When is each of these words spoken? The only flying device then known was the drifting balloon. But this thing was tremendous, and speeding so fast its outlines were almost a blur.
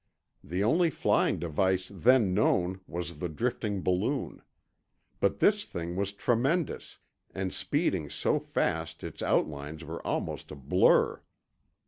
The 0.43 0.63
only 0.63 0.89
flying 0.89 1.37
device 1.37 1.91
then 1.93 2.33
known 2.33 2.81
was 2.87 3.19
the 3.19 3.29
drifting 3.29 3.83
balloon. 3.83 4.41
But 5.19 5.37
this 5.37 5.63
thing 5.63 5.95
was 5.95 6.11
tremendous, 6.11 6.97
and 7.35 7.53
speeding 7.53 8.09
so 8.09 8.39
fast 8.39 9.03
its 9.03 9.21
outlines 9.21 9.85
were 9.85 10.01
almost 10.01 10.49
a 10.49 10.55
blur. 10.55 11.21